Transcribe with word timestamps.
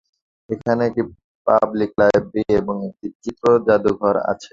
এখানে 0.49 0.81
একটি 0.89 1.03
public 1.47 1.91
library 1.99 2.53
এবং 2.61 2.75
একটি 2.89 3.07
চিত্র 3.23 3.45
জাদুঘর 3.67 4.15
আছে। 4.31 4.49